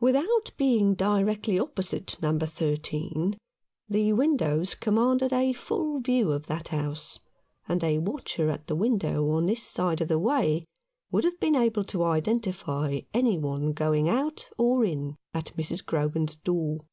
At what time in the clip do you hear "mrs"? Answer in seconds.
15.54-15.84